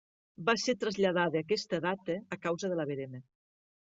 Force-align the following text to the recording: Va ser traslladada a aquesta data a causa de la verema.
Va 0.45 0.53
ser 0.61 0.73
traslladada 0.83 1.39
a 1.41 1.45
aquesta 1.45 1.79
data 1.85 2.17
a 2.37 2.39
causa 2.47 2.71
de 2.71 2.79
la 2.79 2.87
verema. 2.93 3.21